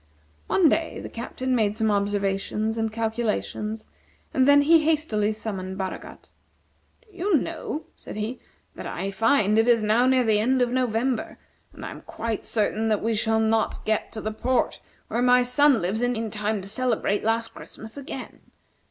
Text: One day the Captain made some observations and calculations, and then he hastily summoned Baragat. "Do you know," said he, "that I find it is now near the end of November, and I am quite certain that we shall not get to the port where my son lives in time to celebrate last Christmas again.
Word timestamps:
One 0.47 0.67
day 0.67 0.99
the 0.99 1.09
Captain 1.09 1.55
made 1.55 1.77
some 1.77 1.91
observations 1.91 2.79
and 2.79 2.91
calculations, 2.91 3.85
and 4.33 4.47
then 4.47 4.63
he 4.63 4.79
hastily 4.79 5.31
summoned 5.31 5.77
Baragat. 5.77 6.27
"Do 7.05 7.15
you 7.15 7.37
know," 7.37 7.85
said 7.95 8.15
he, 8.15 8.39
"that 8.73 8.87
I 8.87 9.11
find 9.11 9.59
it 9.59 9.67
is 9.67 9.83
now 9.83 10.07
near 10.07 10.23
the 10.23 10.39
end 10.39 10.59
of 10.59 10.69
November, 10.71 11.37
and 11.71 11.85
I 11.85 11.91
am 11.91 12.01
quite 12.01 12.45
certain 12.47 12.87
that 12.87 13.03
we 13.03 13.13
shall 13.13 13.39
not 13.39 13.85
get 13.85 14.11
to 14.13 14.21
the 14.21 14.31
port 14.33 14.79
where 15.07 15.21
my 15.21 15.43
son 15.43 15.83
lives 15.83 16.01
in 16.01 16.31
time 16.31 16.63
to 16.63 16.67
celebrate 16.67 17.23
last 17.23 17.49
Christmas 17.49 17.95
again. 17.95 18.39